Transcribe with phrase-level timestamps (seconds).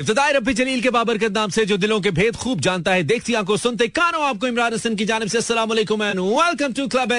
[0.00, 3.34] इब्तदाई रब्बी जलील के बाबरकत नाम से जो दिलों के भेद खूब जानता है, देखती
[3.34, 7.12] आँखों सुनते कानों आपको इमरान हसन की जानब से, अस्सलाम वेलकम टू क्लब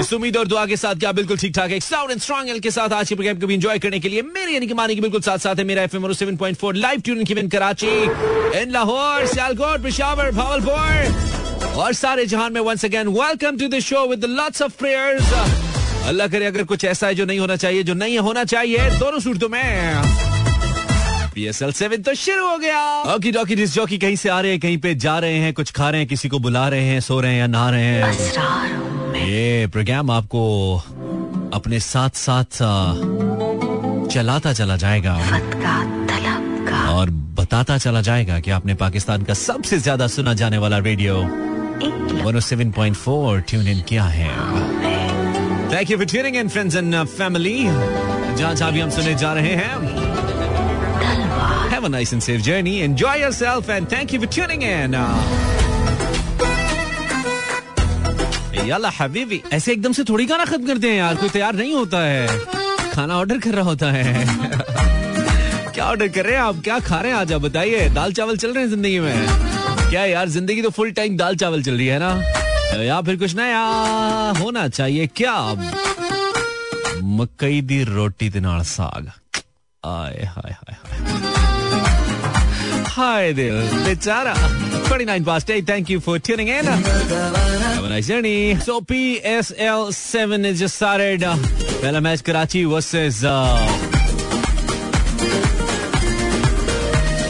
[0.00, 2.92] इस उम्मीद और दुआ के साथ क्या बिल्कुल ठीक ठाक एंड स्ट्रॉन्ग एल के साथ
[2.92, 5.20] आज के प्रोग्राम को भी एंजॉय करने के लिए मेरे यानी कि मानी के बिल्कुल
[5.20, 7.94] साथ साथ है, मेरा एफएम 7.4 लाइव ट्यून की कराची
[8.62, 14.06] इन लाहौर सियालकोट पेशावर भावलपुर और सारे जहान में once again welcome to the show
[14.08, 15.32] with lots of prayers
[16.08, 19.20] अल्लाह करे अगर कुछ ऐसा है जो नहीं होना चाहिए, जो नहीं होना चाहिए, दोनों
[19.20, 20.35] सूरतों में।
[21.36, 22.80] पीएसएल सेवन तो शुरू हो गया।
[23.14, 25.70] ओकी डॉकी डिस जॉकी कहीं से आ रहे हैं कहीं पे जा रहे हैं कुछ
[25.76, 28.12] खा रहे हैं किसी को बुला रहे हैं सो रहे हैं या नहा रहे हैं।
[29.22, 30.40] ये प्रोग्राम आपको
[31.54, 32.58] अपने साथ साथ
[34.14, 35.14] चलाता चला जाएगा।
[36.92, 41.20] और बताता चला जाएगा कि आपने पाकिस्तान का सबसे ज़्यादा सुना जाने वाला रेडियो
[42.24, 44.30] 107.4 ट्यून इन किया है।
[45.72, 49.54] Thank you for tuning in friends and family जहाँ जहाँ भी हम सुने जा रहे
[49.54, 50.05] हैं
[51.76, 52.88] Have a nice and safe journey.
[52.88, 54.94] Enjoy yourself and thank you for tuning in
[58.98, 62.40] Habibi ऐसे एकदम से थोड़ी खाना खत्म करते हैं यार, कोई तैयार नहीं होता है।
[62.92, 64.26] खाना ऑर्डर कर रहा होता है।
[65.74, 66.60] क्या ऑर्डर कर रहे हैं आप?
[66.64, 67.32] क्या खा रहे हैं आज?
[67.32, 69.26] आप बताइए। दाल चावल चल रहे हैं ज़िंदगी में?
[69.90, 72.32] क्या यार, ज़िंदगी तो फुल टाइम दाल चावल चल रही है ना?
[72.82, 73.60] या फिर कुछ ना नया
[74.40, 75.54] होना चाहिए क्या?
[77.02, 79.12] मकई दी रोटी साग।
[79.86, 81.25] आए, हाय हाय हाय।
[82.96, 84.32] हाय दिल बेचारा
[84.88, 86.68] 29 past 8 thank you for tuning in.
[86.68, 88.56] Have a nice journey.
[88.66, 91.24] So PSL 7 is just started.
[91.82, 93.20] पहला मैच कराची वर्सेज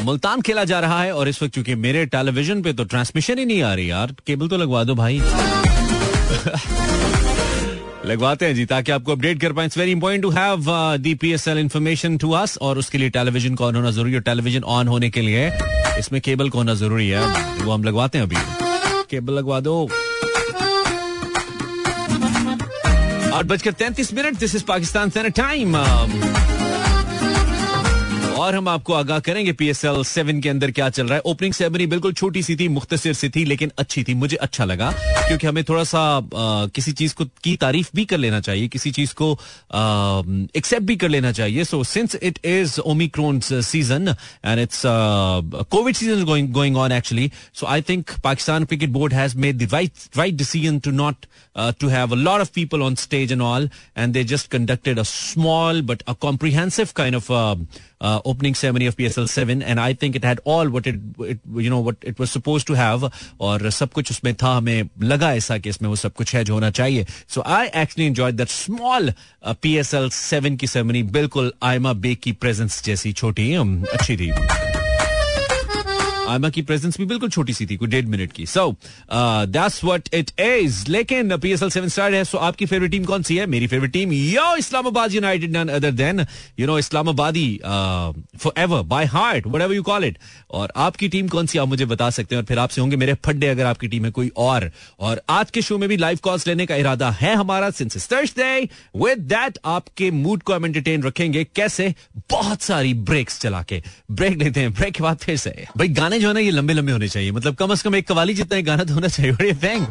[0.04, 3.44] मुल्तान खेला जा रहा है और इस वक्त चूँकि मेरे टेलीविज़न पे तो ट्रांसमिशन ही
[3.44, 5.20] नहीं आ रही यार। केबल तो लगवा दो भाई।
[8.06, 10.66] लगवाते हैं जी, ताकि आपको अपडेट कर पाए। It's very important to have
[11.02, 14.12] the P S L information to us और उसके लिए टेलीविज़न का ऑन होना ज़रूरी
[14.12, 15.50] है। टेलीविज़न ऑन होने के लिए
[15.98, 17.22] इसमें केबल को होना ज़रूरी है।
[17.64, 18.36] वो हम लगवाते हैं अभी।
[19.10, 19.82] केबल लगवा दो।
[23.34, 24.38] आठ बजकर तैंतीस minute.
[24.38, 25.76] This is Pakistan time
[28.36, 31.22] और हम आपको आगाह करेंगे पी एस एल सेवन के अंदर क्या चल रहा है।
[31.26, 34.90] ओपनिंग सेरेमनी बिल्कुल छोटी सी थी मुख्तसर सी थी लेकिन अच्छी थी। मुझे अच्छा लगा
[34.96, 38.90] क्योंकि हमें थोड़ा सा आ, किसी चीज़ को की तारीफ़ भी कर लेना चाहिए किसी
[38.98, 39.30] चीज़ को
[40.58, 44.08] एक्सेप्ट भी कर लेना चाहिए। So since it is omicron season
[44.44, 49.66] and it's Covid season going on actually so I think Pakistan cricket board has made
[49.66, 51.26] the right decision to not
[51.80, 53.66] to have a lot of people on stage and all,
[54.02, 57.30] and they just conducted a small but a comprehensive kind of
[58.00, 60.96] uh, uh, opening ceremony of PSL 7 and I think it had all what it,
[61.18, 64.88] it you know what it was supposed to have और सब कुछ उसमें था हमें
[65.02, 68.32] लगा ऐसा कि इसमें वो सब कुछ है जो होना चाहिए so I actually enjoy
[68.32, 69.12] that small
[69.46, 74.32] PSL 7 की सेरेमनी बिल्कुल आयमा बेग की प्रेजेंस जैसी छोटी अच्छी थी
[76.28, 78.70] आयमा की प्रेजेंस भी बिल्कुल छोटी सी थी, कोई डेढ़ मिनट की। So
[79.12, 83.36] that's what it is लेकिन पीएसएल सेवन स्टार है सो आपकी फेवरेट टीम कौन सी
[83.36, 83.46] है?
[83.46, 86.26] मेरी favourite team yo Islamabad United none other than
[86.58, 87.48] you know इस्लामाबादी
[88.58, 90.18] forever by heart what you call it
[90.50, 93.14] और आपकी टीम कौन सी, आप मुझे बता सकते हैं, और फिर आपसे होंगे, मेरे
[93.24, 94.70] फड्डे अगर आपकी टीम है कोई और।
[95.00, 98.68] और आज के शो में भी लाइव कॉल्स लेने का इरादा है हमारा सिंस थर्सडे
[98.96, 101.94] विद दैट आपके मूड को हम एंटरटेन रखेंगे, कैसे?
[102.30, 106.15] बहुत सारी ब्रेक्स चला के। ब्रेक लेते हैं ब्रेक के बाद फिर से। भाई, गाने
[106.16, 108.34] गाने जो है ना, ये लंबे लंबे होने चाहिए। मतलब कम अज कम एक कवाली
[108.34, 109.86] जितना गाना तो होना चाहिए। बड़े Fang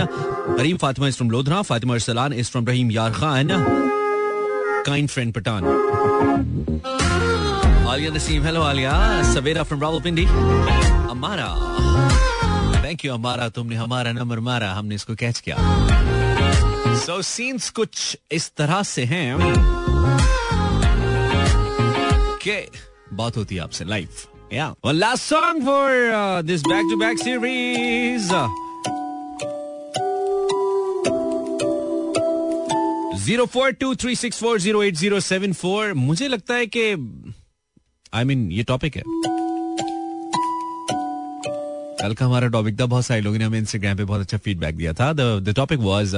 [0.58, 3.49] Hareem Fatima is from Lodhra Fatima Arsalan is from Rahim Yar Khan
[4.87, 5.64] kind friend Pathan
[7.88, 8.93] Aliya Naseem hello Aliya
[9.32, 10.25] Savera from Rawalpindi
[11.11, 11.49] Amara
[12.84, 15.56] thank you अमारा तुमने हमारा नंबर मारा, हमने इसको कैच किया।
[16.96, 19.36] सो सीन्स कुछ इस तरह से हैं।
[22.44, 22.56] कि
[23.12, 28.32] बात होती है आपसे लाइफ या last song for this back to back series
[33.24, 36.90] zero four two three six four zero eight zero seven four मुझे लगता है कि
[38.14, 39.02] आई मीन ये टॉपिक है।
[42.02, 44.76] कल का हमारा टॉपिक था, बहुत सारे लोगों ने हमें इंस्टाग्राम पे बहुत अच्छा फीडबैक
[44.76, 46.14] दिया था। द टॉपिक वाज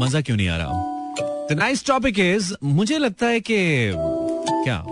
[0.00, 0.72] मज़ा क्यों नहीं आ रहा?
[1.50, 3.92] द नाइस टॉपिक इज़ मुझे लगता है कि,
[4.64, 4.84] क्या?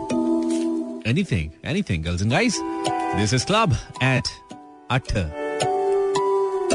[1.11, 2.61] Anything anything girls and guys
[3.17, 4.29] this is club eight
[4.91, 5.13] अठ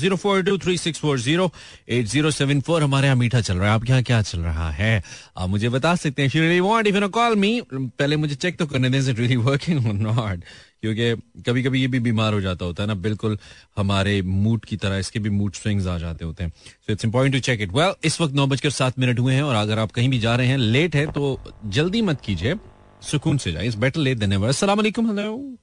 [0.00, 1.50] zero four two three six four zero
[1.88, 4.70] eight zero seven four हमारे यहाँ मीठा चल रहा है। आपके यहाँ क्या चल रहा
[4.70, 5.02] है?
[5.36, 8.66] आप मुझे बता सकते हैं। Really want, if you call me, पहले मुझे चेक तो
[8.66, 10.44] करने दें रियली वर्किंग और नॉट
[10.80, 13.38] क्योंकि कभी कभी ये भी बीमार हो जाता होता है ना बिल्कुल
[13.76, 17.34] हमारे मूड की तरह इसके भी मूड स्विंग्स आ जाते होते हैं। So it's important
[17.34, 19.90] to check it well इस वक्त नौ बजकर सात मिनट हुए हैं और अगर आप
[19.90, 22.54] कहीं भी जा रहे हैं लेट है तो जल्दी मत कीजिए।
[23.02, 25.59] सुकून से जाए बेटर लेट असला हेलो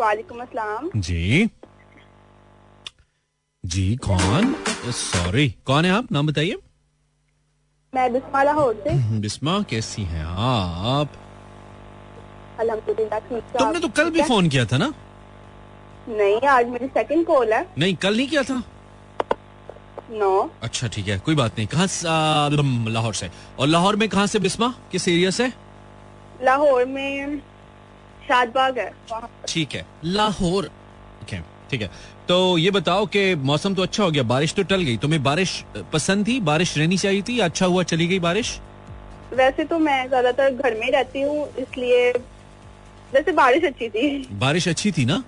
[0.00, 1.48] वालेकुम अस्सलाम। जी।
[3.64, 4.54] जी कौन?
[4.94, 6.12] सॉरी कौन है आप?
[6.12, 6.56] नाम बताइए।
[7.92, 8.90] मैं बिस्मा लाहौर से
[9.20, 11.08] बिस्मा कैसी हैं आप?
[12.60, 13.18] अल्हम्दुलिल्लाह
[13.58, 14.92] तुमने तो कल भी फ़ोन किया था ना?
[16.08, 18.62] नहीं आज मेरी सेकंड कॉल है। नहीं कल नहीं किया था?
[20.10, 22.50] नो अच्छा ठीक है कोई बात नहीं। कहाँ
[22.90, 24.68] लाहौर से। और लाहौर में कहाँ से बिस्मा?
[24.92, 25.52] किस एरिया से?
[26.42, 27.40] लाहौर में
[28.28, 28.92] शादबाग है
[29.48, 30.70] ठीक है लाहौर।
[31.70, 31.90] ठीक है।
[32.28, 35.62] तो ये बताओ कि मौसम तो अच्छा हो गया बारिश तो टल गई। तुम्हें बारिश
[35.92, 36.38] पसंद थी?
[36.42, 38.58] बारिश रहनी चाहिए थी अच्छा हुआ चली गई बारिश?
[39.34, 42.10] वैसे तो मैं ज़्यादातर घर में रहती हूँ इसलिए
[43.14, 44.08] वैसे बारिश अच्छी थी।
[44.38, 45.22] बारिश अच्छी थी ना?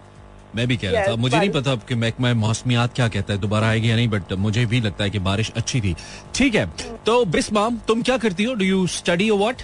[0.57, 3.69] मैं भी कह रहा था। मुझे नहीं पता कि महकमा मौसमियात क्या कहता है दोबारा
[3.69, 5.95] आएगी या नहीं बट मुझे भी लगता है कि बारिश अच्छी थी।
[6.35, 6.67] ठीक है
[7.07, 8.55] तो बिस्मा तुम क्या करती हो?
[8.55, 9.63] डू यू स्टडी व्हाट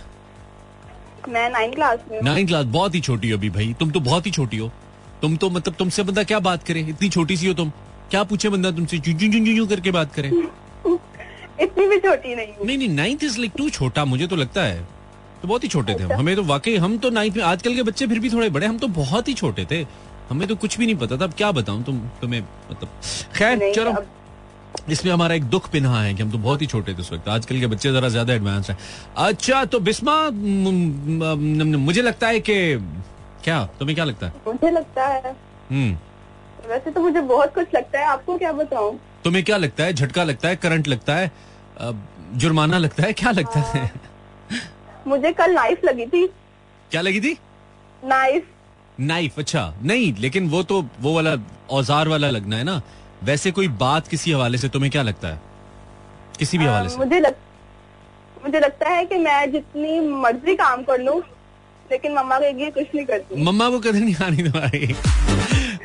[1.29, 4.27] मैं नाइन क्लास में नाइन क्लास बहुत ही छोटी हो अभी भाई। तुम तो बहुत
[4.27, 4.71] ही छोटी हो।
[5.23, 6.81] तुम तो मतलब तुमसे बंदा क्या बात करे?
[6.81, 7.71] इतनी छोटी सी हो तुम।
[8.11, 8.99] क्या पूछे बंदा तुमसे?
[8.99, 10.29] जू करके बात करे।
[11.61, 14.83] इतनी भी छोटी नहीं नहीं नहीं नाइन्थ इज़ लाइक टू छोटा मुझे तो लगता है।
[15.43, 17.83] तो बहुत ही छोटे थे अच्छा। हमें तो वाकई हम तो नाइन्थ में आजकल के
[17.83, 19.87] बच्चे फिर भी थोड़े बड़े हम तो बहुत ही छोटे थे।
[20.31, 22.89] हमें तो कुछ भी नहीं पता था। अब क्या बताऊँ तुम तुम्हें मतलब।
[23.37, 23.93] खैर चलो।
[24.91, 27.29] इसमें हमारा एक दुख पिन्हा है कि हम तो बहुत ही छोटे थे उस वक्त।
[27.29, 28.77] आजकल के बच्चे जरा ज़्यादा एडवांस हैं।
[29.19, 32.57] अच्छा तो बिस्मा मुझे लगता है कि
[33.45, 33.65] क्या?
[33.79, 34.33] तुम्हें क्या लगता है?
[34.47, 35.31] मुझे लगता है।
[35.71, 35.97] हम्म।
[36.69, 38.99] वैसे तो मुझे बहुत कुछ लगता है। आपको क्या बताऊँ?
[39.25, 39.93] तुम्हें क्या लगता है?
[39.93, 40.57] झटका लगता है?
[40.57, 41.31] करंट लगता है?
[42.35, 43.13] जुर्माना लगता है?
[43.13, 43.81] क्या लगता है?
[43.81, 43.91] हाँ।
[45.07, 46.27] मुझे कल नाइफ लगी थी।
[46.91, 47.37] क्या लगी थी?
[48.03, 48.47] नाइफ
[49.01, 51.35] नाइफ अच्छा। नहीं लेकिन वो तो वो वाला
[51.71, 52.81] औज़ार वाला लगना है ना।
[53.23, 55.41] वैसे कोई बात किसी हवाले से तुम्हें क्या लगता है?
[56.39, 57.35] किसी भी हवाले से। मुझे लग,
[58.45, 61.23] मुझे लगता है कि मैं जितनी मर्ज़ी काम कर लूँ
[61.91, 64.95] लेकिन मम्मा कहेगी कुछ नहीं करती। मम्मा को कदर नहीं आनी तुम्हारी।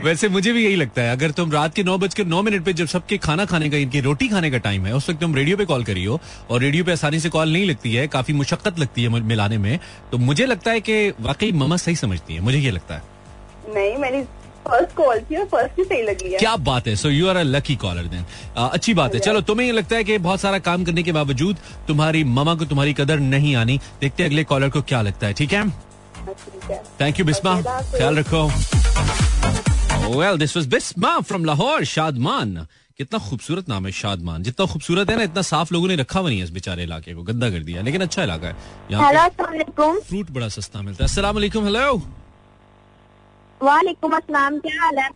[0.03, 2.73] वैसे मुझे भी यही लगता है अगर तुम रात के नौ बजकर नौ मिनट पे
[2.73, 5.57] जब सबके खाना खाने का इनकी रोटी खाने का टाइम है उस वक्त तुम रेडियो
[5.57, 6.19] पे कॉल करी हो
[6.49, 9.79] और रेडियो पे आसानी से कॉल नहीं लगती है काफ़ी मुशक्कत लगती है मिलाने में
[10.11, 13.01] तो मुझे लगता है कि वाकई ममा सही समझती है मुझे ये लगता है।
[13.75, 14.21] नहीं मेरी
[14.67, 17.37] फ़र्स्ट कॉल थी और फ़र्स्ट ही सही लगी है। क्या बात है so you are
[17.37, 18.25] a lucky caller then
[18.57, 21.57] अच्छी बात है। चलो तुम्हें ये लगता है कि बहुत सारा काम करने के बावजूद
[21.87, 25.33] तुम्हारी ममा को तुम्हारी कदर नहीं आनी। देखते हैं अगले कॉलर को क्या लगता है
[25.33, 25.69] ठीक है?
[27.01, 27.61] Thank you Bisma.
[27.61, 28.45] ख्याल रखो।
[30.17, 32.55] Well this was Bisma from Lahore Shadman.
[32.99, 36.29] कितना खूबसूरत नाम है शादमान। जितना खूबसूरत है ना इतना साफ़ लोगों ने रखा हुआ
[36.29, 38.55] नहीं है इस बेचारे इलाके को। गंदा कर दिया लेकिन अच्छा इलाका है।
[38.91, 42.01] यहाँ फ्रूट बड़ा सस्ता मिलता है। असला हेलो
[43.63, 45.09] वालेकुम अस्सलाम क्या हाल है?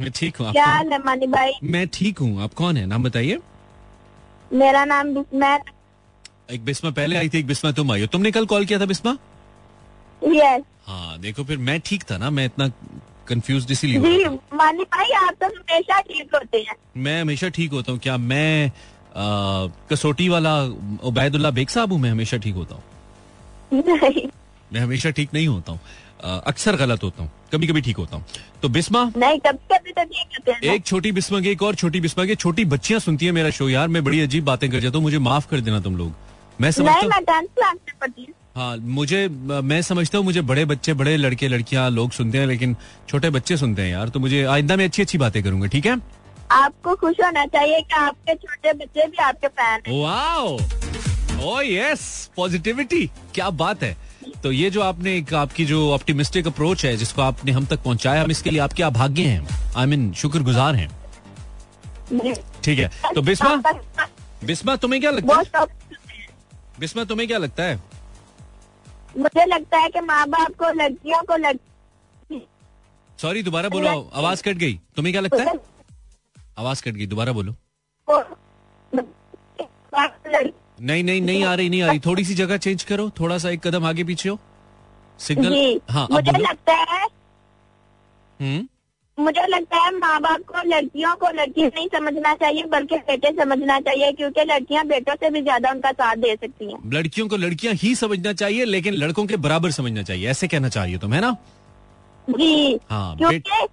[0.00, 1.52] मैं ठीक हूँ क्या हाल है मानी भाई?
[1.62, 2.86] मैं ठीक हूँ आप कौन है?
[2.86, 3.38] नाम बताइए।
[4.50, 5.60] मेरा नाम बिस्मैल
[6.54, 8.86] एक बिस्मा पहले आई थी एक बिस्मा तुम आई हो। तुमने कल कॉल किया था
[8.86, 9.16] बिस्मा?
[10.22, 12.68] यस हाँ देखो फिर मैं ठीक था ना मैं इतना
[13.28, 14.24] कंफ्यूज इसीलिए जी
[14.56, 18.66] मानी भाई आप तो हमेशा ठीक होते हैं। मैं हमेशा ठीक होता हूँ क्या मैं
[18.68, 20.62] आ, कसौटी वाला
[21.08, 22.00] उबैदुल्ला बेग साहब हूँ?
[22.00, 22.82] मैं हमेशा ठीक होता हूँ।
[24.72, 25.80] मैं हमेशा ठीक नहीं होता हूँ।
[26.24, 28.24] अक्सर गलत होता हूँ कभी कभी ठीक होता हूँ।
[28.62, 29.02] तो बिस्मा?
[29.16, 32.24] नहीं कभी कभी तो ठीक होते हैं। एक छोटी बिस्मा की एक और छोटी बिस्मा
[32.24, 35.02] की छोटी बच्चियाँ सुनती है मेरा शो यार मैं बड़ी अजीब बातें कर जाता हूँ
[35.02, 36.12] मुझे माफ़ कर देना तुम लोग।
[36.60, 38.26] मैं समझता हूँ
[38.56, 42.76] हाँ। मुझे मैं समझता हूँ मुझे बड़े बच्चे बड़े लड़के लड़कियाँ लोग सुनते हैं लेकिन
[43.08, 45.96] छोटे बच्चे सुनते हैं यार तो मुझे आइंदा में अच्छी अच्छी बातें करूँगा ठीक है?
[46.52, 50.58] आपको खुश होना चाहिए कि आपके छोटे बच्चे भी आपके फ़ैन हैं। वाओ
[51.44, 53.96] ओ यस पॉजिटिविटी क्या बात है।
[54.44, 58.22] तो ये जो आपने एक आपकी जो ऑप्टिमिस्टिक अप्रोच है जिसको आपने हम तक पहुँचाया
[58.22, 59.72] हम इसके लिए आपके आभाग्य हैं?
[59.76, 60.88] आई मीन शुक्रगुजार हैं।
[62.64, 63.56] ठीक है। तो बिस्मा?
[64.44, 65.66] बिस्मा तुम्हें क्या लगता है।
[66.80, 67.82] बिस्मा तुम्हें क्या लगता है?
[69.18, 72.46] मुझे लगता है कि माँ बाप को लड़कियों को लड़की
[73.18, 75.54] सॉरी दोबारा बोलो आवाज़ कट गई। तुम्हें क्या लगता है?
[76.58, 77.54] आवाज़ कट गई दोबारा बोलो।
[80.78, 83.50] नहीं नहीं नहीं आ रही नहीं आ रही। थोड़ी सी जगह चेंज करो थोड़ा सा
[83.50, 84.38] एक कदम आगे पीछे हो।
[85.20, 87.02] सिग्नल हाँ मुझे लगता है
[88.40, 88.66] हम्म?
[89.18, 93.78] मुझे लगता है माँ बाप को लड़कियों को लड़की नहीं समझना चाहिए बल्कि बेटे समझना
[93.80, 97.74] चाहिए क्योंकि लड़कियाँ बेटों से भी ज़्यादा उनका साथ दे सकती हैं। लड़कियों को लड़कियाँ
[97.82, 101.36] ही समझना चाहिए लेकिन लड़कों के बराबर समझना चाहिए। ऐसे कहना चाहिए तुम है ना?
[102.28, 103.66] जी हाँ, क्योंकि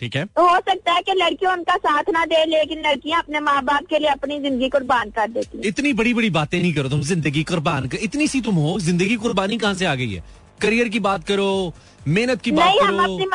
[0.00, 0.24] ठीक है?
[0.26, 3.86] तो हो सकता है कि लड़कियों उनका साथ ना दे लेकिन लड़कियाँ अपने माँ बाप
[3.90, 7.00] के लिए अपनी ज़िंदगी कुर्बान कर देती हैं। इतनी बड़ी बड़ी बातें नहीं करो तुम
[7.02, 10.24] ज़िंदगी कुर्बान कर। इतनी सी तुम हो ज़िंदगी कुर्बानी कहाँ से आ गई है?
[10.60, 11.72] करियर की बात करो
[12.08, 13.26] मेहनत की बात नहीं हम करो। अपनी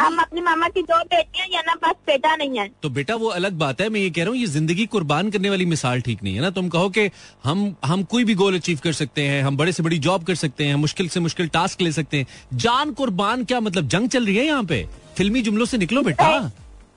[0.00, 3.28] हम अपनी मामा की दो बेटियाँ या ना बस बेटा नहीं है। तो बेटा वो
[3.30, 6.22] अलग बात है मैं ये कह रहा हूँ ये ज़िंदगी कुर्बान करने वाली मिसाल ठीक
[6.22, 7.08] नहीं है ना। तुम कहो कि
[7.44, 10.34] हम हम कोई भी गोल अचीव कर सकते हैं हम बड़े से बड़ी जॉब कर
[10.34, 13.88] सकते हैं मुश्किल से मुश्किल टास्क ले सकते हैं। जान कुर्बान क्या मतलब?
[13.88, 14.86] जंग चल रही है यहाँ पे।
[15.16, 16.26] फिल्मी जुमलों से निकलो बेटा।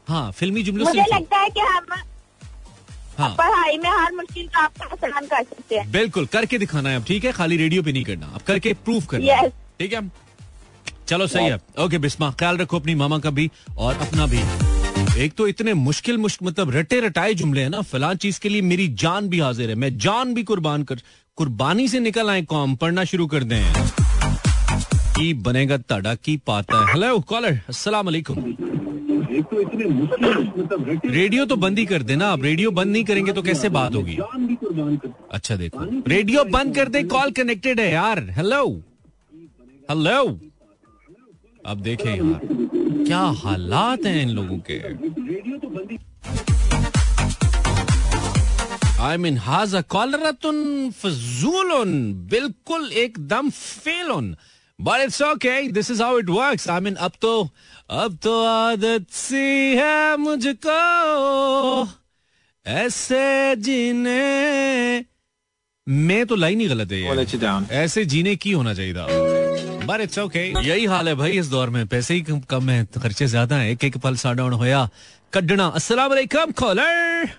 [0.07, 1.85] हाँ फिल्मी जुमलों से लगता है कि हम
[3.17, 6.95] हाँ। पढ़ाई में हर मुश्किल का आपका आसान कर सकते हैं। बिल्कुल करके दिखाना है
[6.95, 7.31] अब ठीक है?
[7.31, 9.41] खाली रेडियो पे नहीं करना। अब करके प्रूफ करना
[9.79, 10.01] ठीक है?
[11.09, 14.41] चलो सही है। ओके बिस्मा ख्याल रखो अपनी मामा का भी और अपना भी।
[15.23, 18.61] एक तो इतने मुश्किल मुश्किल मतलब रटे रटाए जुमले हैं ना फलां चीज़ के लिए
[18.63, 21.01] मेरी जान भी हाजिर है। मैं जान भी कुर्बान कर
[21.37, 23.63] कुर्बानी से निकल आए कौम पढ़ना शुरू कर दें।
[25.15, 28.37] की बनेगा ताड़ा की पाता है। हेलो कॉलर अस्सलाम वालेकुम
[31.07, 34.17] रेडियो तो बंद ही कर देना आप रेडियो बंद नहीं करेंगे तो कैसे बात होगी?
[35.31, 38.65] अच्छा देखो। रेडियो बंद कर दे कॉल कनेक्टेड है यार। हेलो
[39.89, 40.39] हेलो
[41.67, 42.39] अब देखें यार
[43.07, 44.77] क्या हालात हैं इन लोगों के?
[49.03, 50.57] आई मीन हाजा कॉलरतुन
[50.99, 51.91] फजूलन
[52.31, 54.35] बिल्कुल एकदम fallen
[54.79, 57.33] but it's okay this is how it works I mean अब तो
[58.03, 61.87] अब तो आदत सी है मुझको।
[62.65, 65.05] ऐसे जीने
[65.87, 69.05] मैं तो लाइन ही गलत है ऐसे जीने की होना चाहिए था।
[69.87, 73.27] बट इट्स ओके यही हाल है भाई इस दौर में। पैसे ही कम है खर्चे
[73.27, 74.87] ज़्यादा हैं। एक एक पल साडाउन होया।
[75.33, 77.29] कड्डना अस्सलाम वालेकुम कॉलर।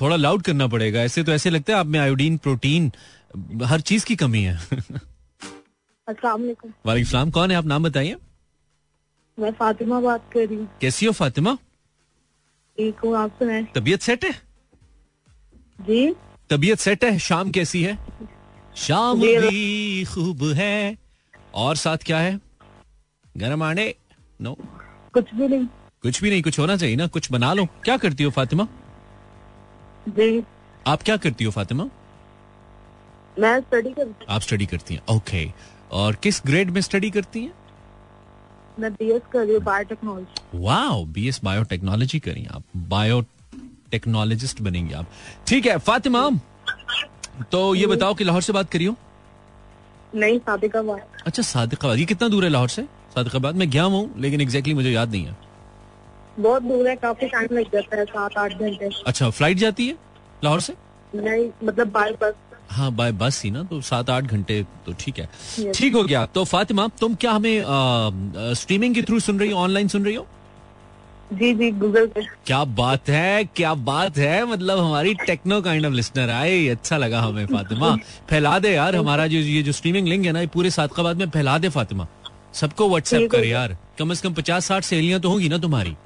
[0.00, 2.90] थोड़ा लाउड करना पड़ेगा। ऐसे तो ऐसे लगता है आप में आयोडीन प्रोटीन
[3.64, 4.56] हर चीज़ की कमी है।
[6.08, 7.56] अस्सलाम वालेकुम। वालेकुम सलाम। कौन है?
[7.56, 8.16] आप नाम बताइए।
[9.38, 11.54] मैं फातिमा बात कर रही हूँ। कैसी हो फातिमा?
[12.78, 14.32] ठीक हूँ आप सुनाए। तबीयत सेट है?
[15.78, 16.14] जी।
[16.50, 17.18] तबीयत सेट है?
[17.20, 17.98] शाम कैसी है?
[18.76, 20.96] शाम भी खूब है।
[21.54, 22.38] और साथ क्या है?
[23.36, 23.94] गरम आने
[24.40, 24.56] नो
[25.14, 25.66] कुछ भी नहीं।
[26.02, 27.06] कुछ भी नहीं कुछ होना चाहिए ना?
[27.06, 28.66] कुछ बना लो। क्या करती हो फातिमा?
[30.08, 30.42] जी।
[30.86, 31.84] आप क्या करती हो फातिमा?
[33.38, 35.46] मैं स्टडी करती आप स्टडी करती हैं। ओके
[35.92, 37.52] और किस ग्रेड में स्टडी करती हैं?
[38.78, 43.20] मैं बी एस कर रही हूँ बायोटेक्नोलॉजी वाओ बीएस बायोटेक्नोलॉजी करी आप। बायो
[43.90, 45.06] टेक्नोलॉजिस्ट बनेंगे आप।
[45.46, 46.28] ठीक है फातिमा।
[47.52, 48.94] तो ये बताओ कि लाहौर से बात करियो
[50.14, 52.82] नहीं सादिकाबाद। अच्छा सादिकाबाद। ये कितना दूर है लाहौर से?
[53.14, 55.36] सादिकाबाद मैं गया हूँ लेकिन एग्जैक्टली मुझे याद नहीं है।
[56.38, 59.96] बहुत दूर है काफ़ी टाइम लग जाता है सात आठ घंटे। अच्छा फ़्लाइट जाती है
[60.44, 60.74] लाहौर से?
[61.14, 62.34] नहीं मतलब बाय बस
[62.70, 66.24] हाँ बाय बस ही ना तो सात आठ घंटे तो ठीक है। ठीक हो गया।
[66.26, 70.04] तो फातिमा तुम क्या हमें आ, आ, स्ट्रीमिंग के थ्रू सुन रही हो ऑनलाइन सुन
[70.04, 70.26] रही हो?
[71.32, 75.92] जी जी गूगल पे। क्या बात है क्या बात है। मतलब हमारी टेक्नो काइंड ऑफ़
[75.92, 77.94] लिसनर आए अच्छा लगा हमें फातिमा।
[78.30, 81.30] फैला दे यार हमारा जो ये जो स्ट्रीमिंग लिंक है ना ये पूरे सादकाबाद में
[81.30, 82.06] फैला दे फातिमा।
[82.54, 85.96] सबको व्हाट्सएप कर यार। कम से कम पचास साठ सहेलियाँ तो होंगी ना तुम्हारी।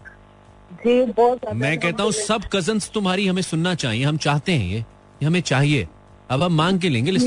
[0.77, 5.27] जी बहुत मैं कहता हूँ सब कज़न तुम्हारी हमें सुनना चाहिए। हम चाहते हैं ये
[5.27, 5.89] हमें चाहिए।
[6.31, 7.19] अब हम मांग के लेंगे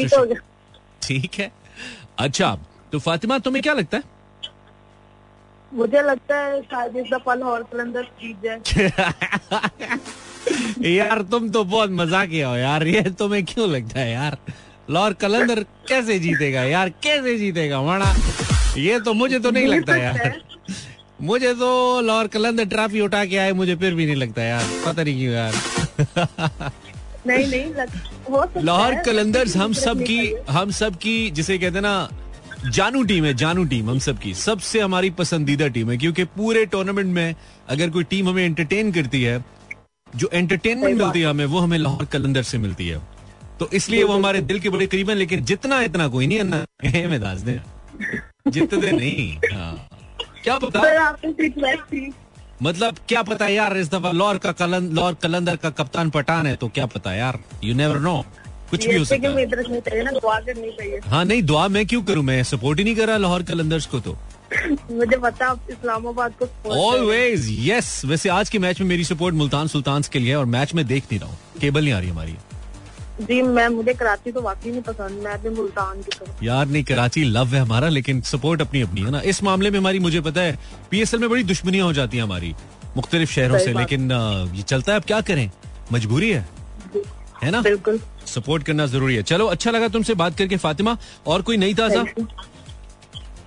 [1.02, 1.52] ठीक है।
[2.20, 2.58] अच्छा
[2.92, 4.04] तो फातिमा तुम्हें क्या लगता है?
[5.74, 8.60] मुझे लगता है शायद इस दफ़ा लाहौर कलंदर जीत जाए।
[10.96, 14.38] यार तुम तो बहुत मज़ाक हो यार। ये तुम्हें क्यों लगता है यार?
[14.90, 16.90] लॉर कलंदर कैसे जीतेगा यार?
[16.90, 18.14] कैसे जीतेगा माना
[18.78, 20.42] ये तो मुझे तो नहीं लगता यार।
[21.22, 25.04] मुझे तो लॉर कलंदर ट्रॉफी उठा के आए मुझे फिर भी नहीं लगता यार। पता
[25.04, 25.54] नहीं क्यों यार।
[27.28, 31.94] नहीं नहीं लाहौर कलंदर्स हम सब की हम सब की जिसे कहते ना
[32.66, 36.66] जानू टीम है जानू टीम हम सब की सबसे हमारी पसंदीदा टीम है क्योंकि पूरे
[36.66, 37.36] टूर्नामेंट में
[37.70, 39.44] अगर कोई टीम हमें एंटरटेन करती है
[40.16, 43.02] जो एंटरटेनमेंट मिलती है हमें वो हमें लाहौर कलंदर से मिलती है।
[43.60, 46.44] तो इसलिए वो हमारे दिल के बड़े करीब है लेकिन जितना इतना कोई नहीं है
[46.44, 46.66] ना
[47.10, 47.60] मैं दास दे।
[48.48, 49.88] जितने नहीं हाँ।
[50.44, 51.16] क्या पता?
[52.64, 56.56] मतलब क्या पता यार इस दफ़ा लॉर का कलन लॉर कलंदर का कप्तान पठान है
[56.56, 57.40] तो क्या पता यार?
[57.64, 58.24] यू नेवर नो
[58.70, 60.40] कुछ भी हो सकता है। नहीं दुआ
[61.08, 62.24] हाँ। नहीं दुआ मैं क्यों करूँ?
[62.24, 64.18] मैं सपोर्ट ही नहीं कर रहा लाहौर कलंदर्स को तो।
[64.92, 66.46] मुझे पता आप इस्लामाबाद को।
[66.82, 70.46] ऑलवेज यस वैसे आज के मैच में मेरी सपोर्ट मुल्तान सुल्तान के लिए है और
[70.54, 72.36] मैच में देख नहीं रहा हूँ। केबल नहीं आ रही हमारी।
[73.22, 77.24] जी मैं मुझे कराची तो वाकई नहीं पसंद। मैं भी मुल्तान की यार नहीं कराची
[77.24, 80.42] लव है हमारा लेकिन सपोर्ट अपनी अपनी है ना। इस मामले में हमारी मुझे पता
[80.42, 80.58] है
[80.92, 82.54] पीएसएल में बड़ी दुश्मनियाँ हो जाती हैं हमारी
[82.98, 84.12] मुख्तलिफ़ शहरों से। लेकिन
[84.56, 85.50] ये चलता है। अब क्या करें?
[85.94, 86.48] मजबूरी है।
[87.44, 87.62] है ना?
[87.62, 88.00] बिल्कुल।
[88.30, 92.06] सपोर्ट करना ज़रूरी है। चलो अच्छा लगा तुमसे बात करके फातिमा। और कोई नई ताज़ा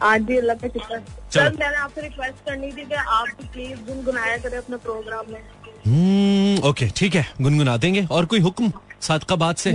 [0.02, 1.00] आज भी अल्लाह का शुक्र
[1.32, 5.40] सर मैंने आपसे रिक्वेस्ट करनी थी कि आप प्लीज़ गुनगुनाया करें अपने प्रोग्राम में।
[5.86, 9.70] हम्म ओके ठीक है गुनगुना देंगे। और कोई हुक्म सादकाबाद से?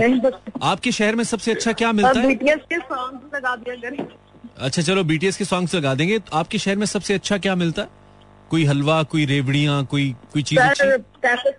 [0.62, 2.26] आपके शहर में सबसे अच्छा क्या मिलता है?
[2.26, 4.06] बीटीएस के सॉन्ग लगा दिया करें।
[4.58, 7.88] अच्छा चलो बीटीएस के सॉन्ग्स लगा देंगे। आपके शहर में सबसे अच्छा क्या मिलता है?
[8.50, 10.60] कोई हलवा कोई रेवड़ियाँ कोई कोई चीज़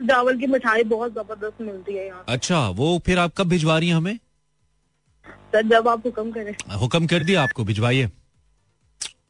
[0.08, 3.90] चावल की मिठाई बहुत ज़बरदस्त मिलती है यहाँ। अच्छा वो फिर आप कब भिजवा रही
[3.90, 4.18] हैं हमें?
[5.54, 8.10] सर जब आप हुक्म करें। हुक्म कर दिया आपको भिजवाइए।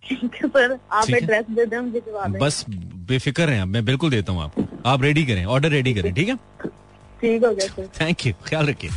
[0.06, 5.04] सर आप एड्रेस दे दें भिजवा बस बेफिक्र हैं मैं बिल्कुल देता हूँ आपको। आप
[5.04, 6.36] रेडी करें ऑर्डर रेडी करें ठीक है?
[7.22, 8.90] ठीक हो गया थैंक यू ख्याल रखिए।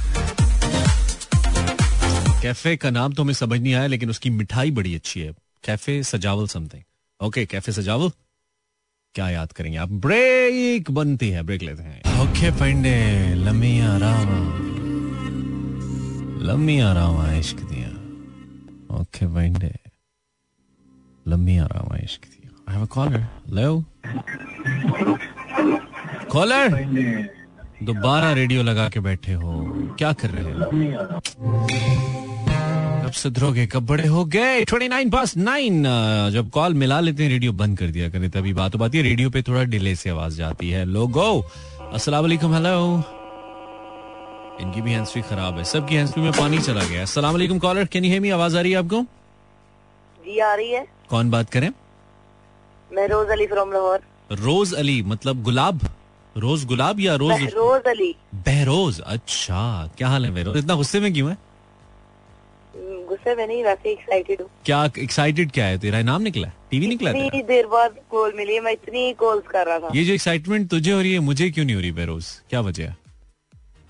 [2.42, 5.32] कैफ़े का नाम तो हमें समझ नहीं आया लेकिन उसकी मिठाई बड़ी अच्छी है।
[5.64, 6.82] कैफ़े सजावल समथिंग
[7.20, 8.10] ओके कैफ़े सजावल।
[9.14, 9.88] क्या याद करेंगे आप?
[10.04, 12.94] ब्रेक बनती है ब्रेक लेते हैं। ओके पंडे
[13.36, 14.28] लम्मी आराम
[16.48, 17.88] लम्मी आराम इश्क दिया।
[19.00, 19.72] ओके पंडे
[21.26, 23.84] लम्मी आराम इश्क दिया। I have a caller hello
[26.32, 26.66] caller
[27.82, 29.52] दोबारा रेडियो लगा के बैठे हो।
[29.98, 30.58] क्या कर रहे हो?
[33.12, 34.60] अब सुधरोगे कब बड़े हो गए?
[34.62, 35.82] 29 पास नाइन
[36.32, 39.30] जब कॉल मिला लेते हैं रेडियो बंद कर दिया करें तभी बात बात है। रेडियो
[39.30, 41.26] पे थोड़ा डिले से आवाज़ जाती है। लोगो
[42.08, 42.78] वालेकुम हेलो
[44.60, 48.10] इनकी भी हैंड्स खराब है। सबकी हैंड्स में पानी चला गया वालेकुम caller can you
[48.10, 49.02] hear me आवाज़ आ रही है आपको?
[50.20, 51.70] जी आ रही है। कौन बात करें?
[52.90, 54.00] मैं Rose Ali from Lahore.
[54.40, 55.88] Rose Ali मतलब गुलाब?
[56.36, 60.56] रोज गुलाब या रोज रोज अली। बहरोज। अच्छा क्या हाल है बहरोज?
[60.56, 61.36] इतना गुस्से में क्यों है?
[63.24, 65.78] गुस्से नहीं वैसे एक्साइटेड हूँ। क्या एक्साइटेड क्या है?
[65.78, 67.10] तेरा नाम निकला टीवी निकला?
[67.10, 70.92] इतनी देर बाद कॉल मिली मैं इतनी कॉल्स कर रहा था। ये जो एक्साइटमेंट तुझे
[70.92, 72.96] हो रही है मुझे क्यों नहीं हो रही बहरोज क्या वजह है?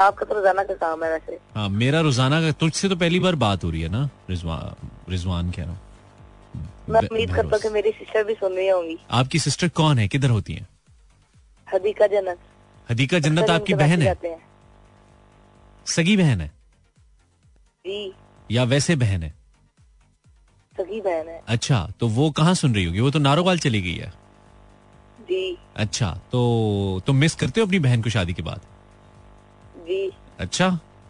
[0.00, 3.34] आपका तो रोज़ाना का काम है वैसे। हाँ मेरा रोज़ाना का तुझसे तो पहली बार
[3.36, 5.80] बात हो रही है ना रिजवान रिजवान कह रहा हूँ।
[6.90, 10.08] मैं उम्मीद करता हूँ कि मेरी सिस्टर भी सुन रही होंगी। आपकी सिस्टर कौन है?
[10.08, 10.66] किधर होती है?
[11.68, 12.38] हदीका जन्नत।
[12.88, 14.40] हदीका जन्नत अक्सर आपकी बहन है।
[15.86, 16.50] सगी बहन है?
[17.84, 18.12] जी।
[18.50, 19.34] या वैसे बहन है?
[20.74, 23.00] सगी बहन है। अच्छा तो वो कहाँ सुन रही होगी?
[23.00, 24.12] वो तो नारोवाल चली गई है।
[25.22, 28.60] जी। अच्छा तो तुम मिस करते हो अपनी बहन को शादी के बाद?
[29.78, 30.68] जी। अच्छा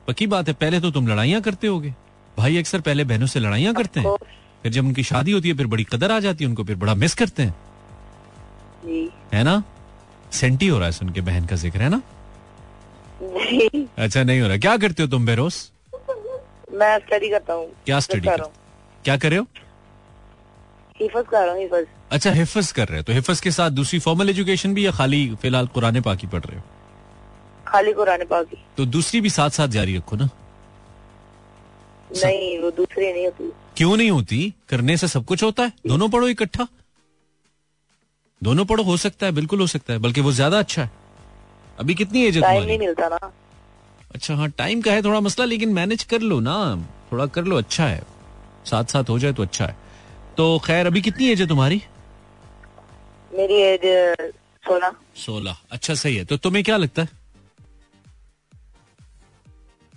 [0.09, 1.95] पक्की बात है पहले तो तुम लड़ाइयाँ करते होगे।
[2.37, 4.17] भाई अक्सर पहले बहनों से लड़ाइयाँ करते हैं।
[4.63, 6.95] फिर जब उनकी शादी होती है फिर बड़ी कदर आ जाती है उनको फिर बड़ा
[6.95, 7.55] मिस करते हैं।
[8.85, 9.63] जी। है ना?
[10.33, 12.03] सेंटी हो रहा है सुन के बहन का ज़िक्र है ना?
[13.99, 15.71] अच्छा नहीं हो रहा। क्या करते हो तुम बेरोस
[16.83, 18.43] मैं स्टडी करता हूँ। क्या स्टडी कर
[19.05, 19.47] क्या कर रहे हो?
[21.01, 23.99] हिफज कर रहा हूँ हिफज अच्छा हिफज कर रहे हो। तो हिफज के साथ दूसरी
[24.01, 26.63] फॉर्मल एजुकेशन भी या खाली फ़िलहाल कुरान पाकी पढ़ रहे हो?
[27.67, 30.29] खाली कुरान पाक की तो दूसरी भी साथ साथ जारी रखो ना।
[32.11, 34.55] नहीं वो दूसरी नहीं होती। क्यों नहीं होती?
[34.69, 36.67] करने से सब कुछ होता है। दोनों पढ़ो इकट्ठा।
[38.43, 40.91] दोनों पढ़ो हो सकता है बिल्कुल हो सकता है बल्कि वो ज़्यादा अच्छा है।
[41.79, 43.33] अभी कितनी एज है नहीं मिलता ना।
[44.15, 46.57] अच्छा हाँ टाइम का है थोड़ा मसला लेकिन मैनेज कर लो ना।
[47.13, 48.03] थोड़ा कर लो अच्छा है।
[48.65, 49.77] साथ साथ हो जाए तो अच्छा है।
[50.37, 51.83] तो खैर अभी कितनी एज है तुम्हारी?
[53.35, 53.81] मेरी एज
[54.65, 57.09] सोलह। सोलह। अच्छा सही है। तो तुम्हें क्या लगता है?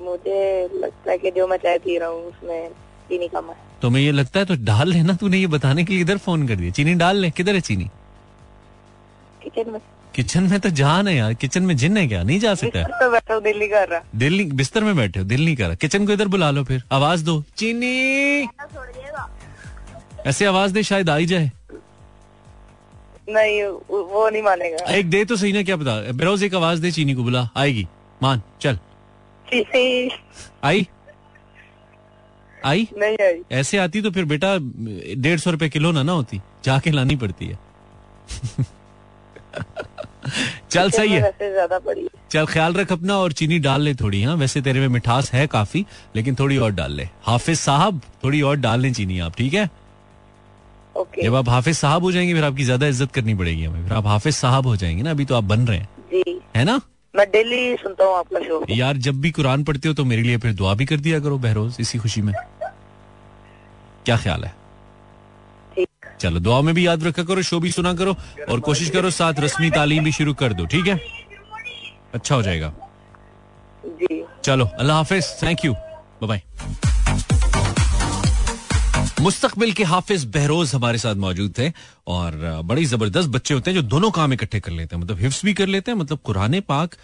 [0.01, 2.69] मुझे लगता है कि जो मैं चाय पी रहा हूँ उसमें
[3.09, 6.01] चीनी कम है। तुम्हें ये लगता है तो डाल लेना तूने ये बताने के लिए
[6.01, 7.89] इधर फ़ोन कर दिया। चीनी डाल ले। किधर है चीनी?
[9.43, 9.79] किचन में।
[10.15, 12.23] किचन में तो जान है यार। किचन में जिन है क्या?
[12.23, 12.83] नहीं जा सकता
[13.35, 16.05] तो दिल्ली कर रहा। दिल नहीं बिस्तर में बैठे हो दिल नहीं कर रहा। किचन
[16.07, 18.47] को इधर बुला लो फिर। आवाज़ दो। चीनी।
[20.27, 21.51] ऐसे आवाज़ दे शायद आई जाए।
[23.29, 26.91] नहीं वो नहीं मानेगा। एक दे तो सही ना क्या पता। बेरोज एक आवाज़ दे
[26.91, 27.87] चीनी को बुला। आएगी।
[28.23, 28.75] मान चल।
[29.49, 30.11] चीनी।
[30.63, 30.87] आई?
[32.65, 32.87] आई?
[32.97, 34.57] नहीं आई। ऐसे आती तो फिर बेटा
[35.21, 37.59] डेढ़ सौ रुपए किलो ना ना होती। जाके लानी पड़ती है।
[40.71, 44.35] चल सही है। ज़्यादा पड़ी चल ख्याल रख अपना और चीनी डाल ले थोड़ी हाँ।
[44.35, 45.85] वैसे तेरे में मिठास है काफ़ी
[46.15, 49.69] लेकिन थोड़ी और डाल ले। हाफिज साहब थोड़ी और डाल लें चीनी आप ठीक है?
[50.95, 53.93] ओके। जब आप हाफिज साहब हो जाएँगे फिर आपकी ज़्यादा इज़्ज़त करनी पड़ेगी हमें। फिर
[53.93, 56.79] आप हाफिज साहब हो जाएँगे ना अभी तो आप बन रहे हैं। जी। है ना?
[57.13, 60.37] मैं डेली सुनता हूँ आपका शो यार जब भी कुरान पढ़ते हो तो मेरे लिए
[60.37, 62.33] फिर दुआ भी कर दिया करो बहरोज इसी खुशी में।
[64.05, 64.53] क्या ख्याल है?
[66.25, 68.15] चलो दुआ में भी याद रखा करो शो भी सुना करो
[68.49, 70.99] और कोशिश करो साथ रस्मी तालीम भी शुरू कर दो ठीक है?
[72.13, 72.73] अच्छा हो जाएगा।
[74.43, 75.73] चलो अल्लाह हाफिज थैंक यू
[76.23, 76.41] बाय
[79.21, 81.71] मुस्तकबिल के हाफिज बहरोज हमारे साथ मौजूद थे
[82.15, 82.35] और
[82.71, 85.53] बड़ी ज़बरदस्त बच्चे होते हैं जो दोनों काम इकट्ठे कर लेते हैं मतलब हिफ्स भी
[85.59, 86.95] कर लेते हैं मतलब कुरान पाक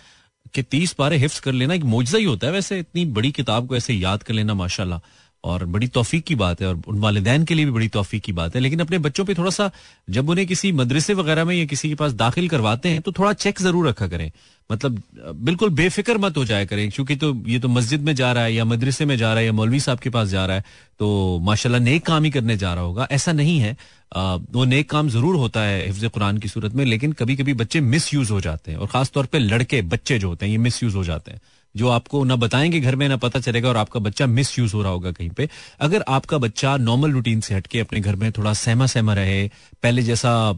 [0.53, 3.67] के तीस पारे हिफ्स कर लेना एक मोजा ही होता है वैसे इतनी बड़ी किताब
[3.67, 4.99] को ऐसे याद कर लेना माशाल्लाह।
[5.43, 8.31] और बड़ी तौफीक की बात है, और उन वालिदैन के लिए भी बड़ी तौफीक की
[8.33, 9.69] बात है। लेकिन अपने बच्चों पे थोड़ा सा,
[10.07, 13.31] जब उन्हें किसी मदरसे वगैरह में या किसी के पास दाखिल करवाते हैं तो थोड़ा
[13.35, 14.31] चेक ज़रूर रखा करें।
[14.69, 15.01] मतलब
[15.37, 18.53] बिल्कुल बेफिक्र मत हो जाया करें, क्योंकि तो ये तो मस्जिद में जा रहा है
[18.53, 20.63] या मदरसे में जा रहा है या मौलवी साहब के पास जा रहा है
[20.99, 23.75] तो माशाल्लाह नेक काम ही करने जा रहा होगा। ऐसा नहीं है।
[24.11, 27.81] वो नेक काम ज़रूर होता है हिफ्ज कुरान की सूरत में, लेकिन कभी कभी बच्चे
[27.81, 30.81] मिस यूज़ हो जाते हैं, और खासतौर पर लड़के, बच्चे जो होते हैं, ये मिस
[30.83, 31.39] यूज़ हो जाते हैं।
[31.75, 34.81] जो आपको ना बताएँगे घर में, ना पता चलेगा और आपका बच्चा मिस यूज़ हो
[34.81, 38.53] रहा होगा कहीं पे। अगर आपका बच्चा नॉर्मल रूटीन से हटके अपने घर में थोड़ा
[38.55, 39.47] सहमा सहमा रहे,
[39.83, 40.51] पहले जैसा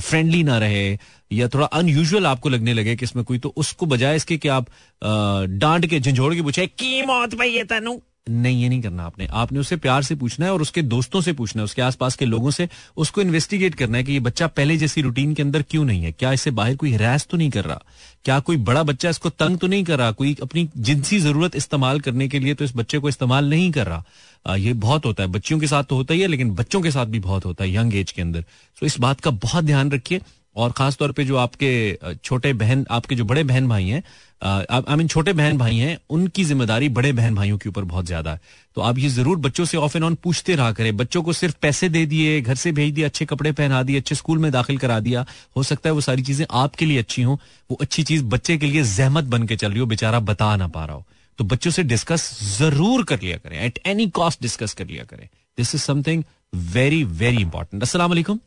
[0.00, 0.98] फ्रेंडली ना रहे,
[1.30, 4.66] या थोड़ा अनयूजल आपको लगने लगे कि इसमें कोई तो उसको बजाय इसके कि आप
[5.02, 7.98] डांट के, झंझोड़ के पूछे, की मौत भाई ये तनु?
[8.26, 11.32] नहीं ये नहीं करना आपने। आपने उससे प्यार से पूछना है और उसके दोस्तों से
[11.32, 14.76] पूछना है उसके आसपास के लोगों से उसको इन्वेस्टिगेट करना है कि ये बच्चा पहले
[14.76, 16.12] जैसी रूटीन के अंदर क्यों नहीं है?
[16.12, 17.82] क्या इससे बाहर कोई हरास तो नहीं कर रहा?
[18.24, 20.10] क्या कोई बड़ा बच्चा इसको तंग तो नहीं कर रहा?
[20.12, 23.86] कोई अपनी जिनसी ज़रूरत इस्तेमाल करने के लिए तो इस बच्चे को इस्तेमाल नहीं कर
[23.86, 24.04] रहा?
[24.46, 26.90] आ, ये बहुत होता है। बच्चियों के साथ तो होता ही है लेकिन बच्चों के
[26.90, 28.44] साथ भी बहुत होता है यंग एज के अंदर।
[28.80, 30.20] तो इस बात का बहुत ध्यान रखिए।
[30.56, 34.02] और खास तौर पे जो आपके छोटे बहन, आपके जो बड़े बहन भाई हैं
[34.42, 38.32] आई मीन छोटे बहन भाई हैं, उनकी ज़िम्मेदारी बड़े बहन भाइयों के ऊपर बहुत ज़्यादा
[38.32, 38.40] है।
[38.76, 41.56] तो आप ये ज़रूर बच्चों से ऑफ़ एंड ऑन पूछते रहा करें। बच्चों को सिर्फ़
[41.62, 44.78] पैसे दे दिए, घर से भेज दिए, अच्छे कपड़े पहना दिए, अच्छे स्कूल में दाखिल
[44.78, 45.24] करा दिया,
[45.56, 47.36] हो सकता है वो सारी चीज़ें आपके लिए अच्छी हों,
[47.70, 50.66] वो अच्छी चीज़ बच्चे के लिए जहमत बन के चल रही हो, बेचारा बता ना
[50.68, 51.04] पा रहा हो।
[51.38, 55.26] तो बच्चों से डिस्कस ज़रूर कर लिया करें एट एनी कॉस्ट डिस्कस कर लिया करें।
[55.58, 56.24] This is something
[56.72, 58.40] very very important वालेकुम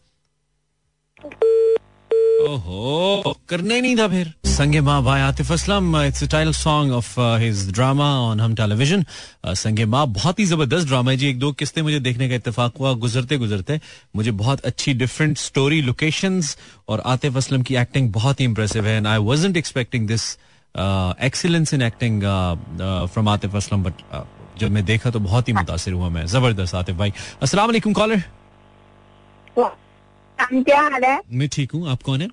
[2.42, 8.10] ओहो, करना नहीं था फिर। Sange Mah Atif Aslam it's title song of his drama
[8.20, 9.06] on Hum television
[9.56, 12.78] Sange Mah, बहुत ही ज़बरदस्त ड्रामा है जी। एक दो किस्तें मुझे देखने का इत्तेफाक
[12.80, 13.80] हुआ, गुजरते गुजरते।
[14.16, 16.58] मुझे बहुत अच्छी डिफरेंट स्टोरी लोकेशंस
[16.90, 20.32] और आतिफ असलम की एक्टिंग बहुत ही इंप्रेसिव है। And I wasn't expecting this
[20.76, 22.22] excellence in acting
[23.14, 24.02] from Atif Aslam but
[24.60, 28.24] जब मैं देखा तो बहुत ही मुतासिर हुआ मैं। ज़बरदस्त आतिफ भाई। वालेकुम कॉलर
[30.40, 31.20] क्या हाल है?
[31.32, 32.28] मैं ठीक हूँ। आप कौन है?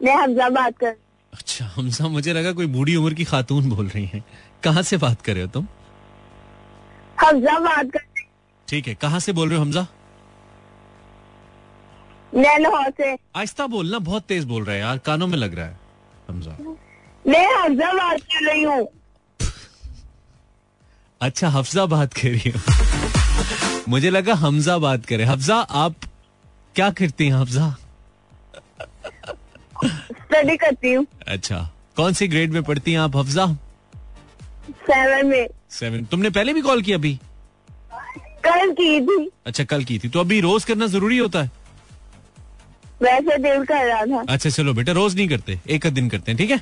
[0.00, 0.94] मैं हमजा बात कर
[1.32, 4.24] अच्छा हमसा मुझे लगा कोई बूढ़ी उम्र की खातून बोल रही हैं।
[4.64, 5.66] कहाँ से बात कर रहे हो तुम?
[7.18, 8.24] हमजा बात कर
[8.68, 9.86] ठीक है कहाँ से बोल रहे हो हमजा?
[12.32, 15.66] मैं लाहौर से। आहिस्ता बोलना बहुत तेज बोल रहा है यार कानों में लग रहा
[15.66, 15.78] है
[16.28, 16.56] हमजा।
[17.24, 18.86] मैं हमजा बात कर रही हूँ।
[21.20, 25.94] अच्छा हफ्जा बात कर रही हूँ। मुझे लगा हमजा बात करे। हफ्जा आप
[26.76, 27.68] क्या करती हैं हफ्जा
[29.84, 31.58] स्टडी करती हूँ। अच्छा
[31.96, 33.46] कौन सी ग्रेड में पढ़ती हैं आप हफ्जा?
[34.88, 37.14] सेवन में। सेवन तुमने पहले भी कॉल किया अभी?
[38.44, 41.50] कल की थी। अच्छा कल की थी। तो अभी रोज करना ज़रूरी होता है?
[43.02, 46.38] वैसे दिल कर रहा था। अच्छा चलो बेटा रोज नहीं करते एक दिन करते हैं
[46.38, 46.60] ठीक है?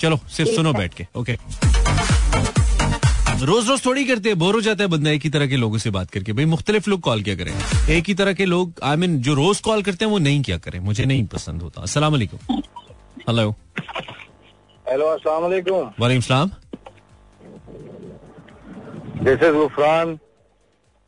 [0.00, 1.36] चलो सिर्फ़ सुनो बैठ के ओके
[3.42, 5.78] रोज रोज थोड़ी करते हैं बोर हो जाता है बंदा एक ही तरह के लोगों
[5.78, 7.52] से बात करके। भाई मुख्तलिफ़ लोग कॉल किया करें?
[7.96, 10.18] एक ही तरह के लोग आई I मीन mean, जो रोज कॉल करते हैं वो
[10.18, 10.78] नहीं किया करें?
[10.80, 12.60] मुझे नहीं पसंद होता। वालेकुम
[13.28, 13.50] हेलो
[14.86, 16.50] हेलो अस्सलाम वालेकुम वालेकुम सलाम।
[19.24, 20.18] दिस इज़ गुफरान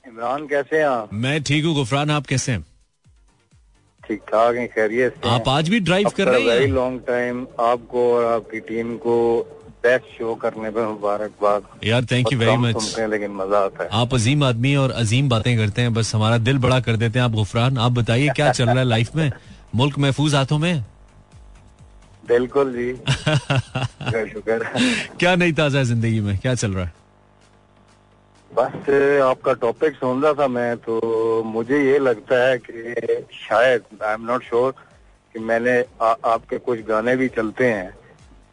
[0.04, 1.10] इमरान कैसे हैं आप?
[1.12, 2.64] मैं ठीक हूँ गुफरान आप कैसे हैं?
[4.02, 6.66] ठीक ठाक हैं खैरियत आप आज भी ड्राइव कर रहे हैं?
[6.68, 9.16] लॉन्ग टाइम आपको और आपकी टीम को
[9.84, 14.44] बेस्ट शो करने मुबारकबाद। यार थैंक यू वेरी मच लेकिन मज़ा आता है। आप अजीम
[14.44, 17.78] आदमी और अजीम बातें करते हैं बस हमारा दिल बड़ा कर देते हैं आप गुफरान।
[17.78, 19.30] आप बताइए क्या चल रहा है लाइफ में?
[19.74, 20.84] मुल्क महफूज हाथों में?
[22.28, 24.58] बिल्कुल जी। शुक्र शुक्र।
[25.18, 26.38] क्या नहीं ताज़ा है ज़िंदगी में?
[26.38, 26.92] क्या चल रहा है?
[28.50, 28.90] बस
[29.22, 32.94] आपका टॉपिक सुन रहा था मैं तो मुझे ये लगता है कि
[33.38, 34.72] शायद आई एम नॉट श्योर
[35.34, 37.90] कि मैंने आ, आपके कुछ गाने भी चलते हैं।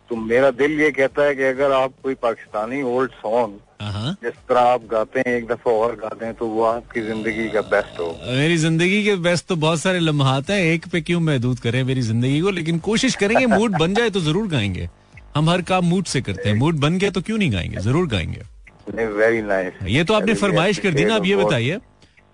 [0.10, 4.34] तो मेरा दिल ये कहता है कि अगर आप कोई पाकिस्तानी ओल्ड सॉन्ग हाँ जिस
[4.50, 8.00] तरह आप गाते हैं एक दफ़ा और गाते हैं तो वो आपकी ज़िंदगी का बेस्ट
[8.00, 11.84] हो। मेरी ज़िंदगी के बेस्ट तो बहुत सारे लम्हात हैं एक पे क्यों महदूद करें
[11.84, 12.52] मेरी ज़िंदगी को?
[12.52, 14.90] लेकिन कोशिश करेंगे मूड बन जाए तो ज़रूर गाएँगे।
[15.36, 17.80] हम हर काम मूड से करते हैं। मूड बन गया तो क्यों नहीं गाएँगे?
[17.80, 21.80] ज़रूर गाएँगे। वेरी नाइस ये तो आपने फरमाइश कर दी ना अब ये बताइए।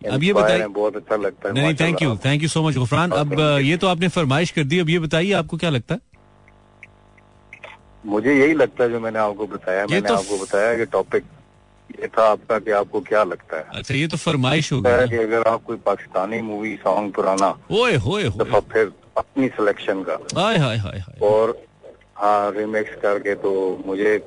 [0.02, 3.12] अब ये बताइए। बहुत अच्छा लगता है नहीं thank you thank you so much Gufran
[3.14, 6.02] अब ये तो आपने फरमाइश कर दी अब ये बताइए आपको क्या लगता है?
[8.06, 11.24] मुझे यही लगता है जो मैंने आपको बताया मैंने तो- आपको बताया कि टॉपिक
[12.02, 15.06] ये था आपका कि आपको क्या लगता है। अच्छा ये तो फरमाइश हो है गया
[15.06, 20.04] कि अगर आप कोई पाकिस्तानी मूवी सॉन्ग पुराना ओए होए दफ़ा तो फिर अपनी सिलेक्शन
[20.04, 21.58] का। हाय हाय हाय और
[22.16, 23.52] हाँ रिमिक्स करके तो
[23.86, 24.18] मुझे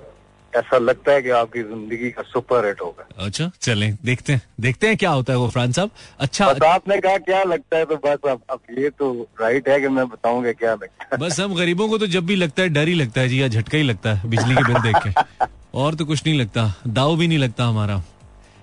[0.56, 4.86] ऐसा लगता है कि आपकी ज़िंदगी का सुपर हिट होगा। अच्छा चलें देखते हैं। देखते
[4.86, 5.90] हैं क्या होता है गुफरान साहब।
[6.20, 7.84] अच्छा बस आपने कहा क्या लगता है?
[7.84, 11.40] तो बस अब अब ये तो राइट है कि मैं बताऊँगा क्या लगता है। बस
[11.40, 13.78] हम गरीबों को तो जब भी लगता है डर ही लगता है जी या झटका
[13.78, 17.28] ही लगता है बिजली के बिल देख के। और तो कुछ नहीं लगता दाव भी
[17.28, 18.02] नहीं लगता हमारा।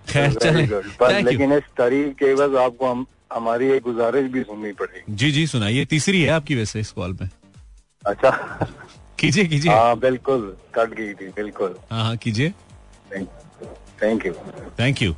[0.07, 5.15] खैर चले। लेकिन इस तारीख के बस आपको हम हमारी एक गुजारिश भी सुननी पड़ेगी।
[5.15, 7.29] जी जी सुनाइए। तीसरी है आपकी वैसे इस कॉल में
[8.03, 8.29] अच्छा।
[9.21, 12.49] कीजिए कीजिए। हाँ बिल्कुल कट गई थी बिल्कुल। हाँ हाँ कीजिए।
[14.01, 14.33] थैंक यू
[14.79, 15.15] थैंक यू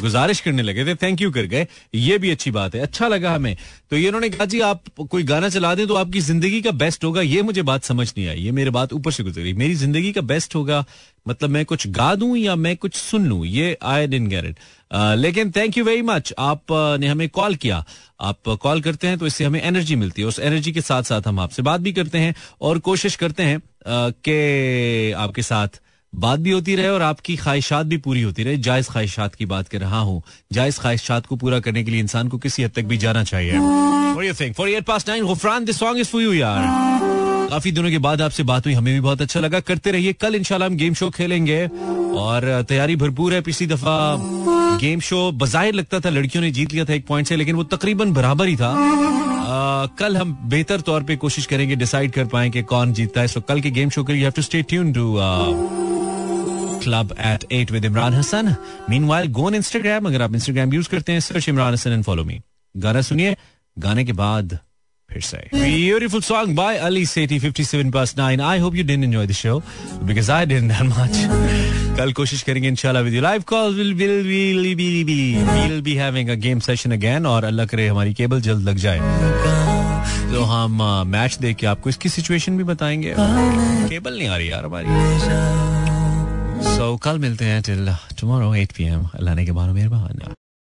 [0.00, 3.34] गुजारिश करने लगे थे थैंक यू कर गए। ये भी अच्छी बात है अच्छा लगा
[3.34, 3.56] हमें।
[3.90, 7.04] तो ये उन्होंने कहा जी आप कोई गाना चला दें तो आपकी ज़िंदगी का बेस्ट
[7.04, 10.12] होगा। ये मुझे बात समझ नहीं आई ये मेरे बात ऊपर से गुजरी मेरी ज़िंदगी
[10.12, 10.84] का बेस्ट होगा
[11.28, 13.46] मतलब मैं कुछ गा दूँ या मैं कुछ सुन लूँ?
[13.46, 14.56] ये आई डेंट गेट
[14.94, 17.84] लेकिन थैंक यू वेरी मच आप uh, ने हमें कॉल किया।
[18.20, 21.22] आप कॉल करते हैं तो इससे हमें एनर्जी मिलती है। उस एनर्जी के साथ साथ
[21.26, 25.68] हम आपसे बात भी करते हैं और कोशिश करते हैं uh, कि आपके साथ
[26.14, 29.68] बात भी होती रहे और आपकी ख्वाहिशात भी पूरी होती रहे। जायज़ ख्वाहिशात की बात
[29.68, 32.82] कर रहा हूँ। जायज़ ख्वाहिशात को पूरा करने के लिए इंसान को किसी हद तक
[32.82, 33.52] भी जाना चाहिए।
[34.16, 34.54] Think?
[34.54, 36.95] 48 past nine, Gufran, this song is for you, यार
[37.50, 40.34] काफ़ी दिनों के बाद आपसे बात हुई हमें भी बहुत अच्छा लगा। करते रहिए कल
[40.34, 41.66] इंशाल्लाह हम गेम शो खेलेंगे
[42.18, 43.96] और तैयारी भरपूर है पिछली दफ़ा।
[44.80, 47.64] गेम शो बाजाहिर लगता था लड़कियों ने जीत लिया था एक पॉइंट से लेकिन वो
[47.66, 52.50] तकरीबन बराबर ही था। आ, कल हम बेहतर तौर पे कोशिश करेंगे डिसाइड कर पाए
[52.50, 54.92] कि कौन जीतता है। सो कल के गेम शो के लिए have to stay tune
[54.92, 55.14] to
[56.82, 58.54] club eight eight with Imran Hasan
[59.04, 62.24] meanwhile go on Instagram अगर आप इंस्टाग्राम यूज़ करते हैं search Imran Hasan and follow
[62.24, 62.40] me
[62.74, 63.36] गाना सुनिए
[63.76, 64.58] गाने के बाद
[65.16, 69.26] फिर से beautiful song by Ali Sethi 57 past 9 I hope you didn't enjoy
[69.26, 69.58] the show
[70.02, 74.74] because I didn't that much कल कोशिश करेंगे इंशाल्लाह with live call will will will
[74.76, 78.68] be be will be having a game session again और अल्लाह करे हमारी cable जल्द
[78.68, 78.98] लग जाए
[80.32, 84.64] तो हम मैच देख के आपको इसकी सिचुएशन भी बताएँगे केबल नहीं आ रही यार
[84.64, 84.86] हमारी
[86.64, 90.34] सो so, कल मिलते हैं टिल टुमारो 8 पीएम अल्लाह ने के बारो मेहरबान